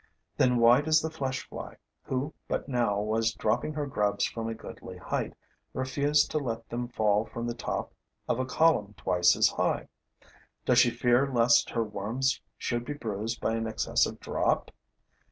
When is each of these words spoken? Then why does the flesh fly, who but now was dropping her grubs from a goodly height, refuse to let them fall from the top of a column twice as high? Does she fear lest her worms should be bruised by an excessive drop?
Then 0.35 0.57
why 0.57 0.81
does 0.81 0.99
the 0.99 1.11
flesh 1.11 1.47
fly, 1.47 1.77
who 2.01 2.33
but 2.47 2.67
now 2.67 2.99
was 2.99 3.35
dropping 3.35 3.73
her 3.73 3.85
grubs 3.85 4.25
from 4.25 4.49
a 4.49 4.55
goodly 4.55 4.97
height, 4.97 5.35
refuse 5.75 6.27
to 6.29 6.39
let 6.39 6.67
them 6.69 6.87
fall 6.87 7.23
from 7.23 7.45
the 7.45 7.53
top 7.53 7.93
of 8.27 8.39
a 8.39 8.45
column 8.47 8.95
twice 8.97 9.35
as 9.35 9.49
high? 9.49 9.89
Does 10.65 10.79
she 10.79 10.89
fear 10.89 11.31
lest 11.31 11.69
her 11.69 11.83
worms 11.83 12.41
should 12.57 12.83
be 12.83 12.93
bruised 12.93 13.39
by 13.41 13.53
an 13.53 13.67
excessive 13.67 14.19
drop? 14.19 14.71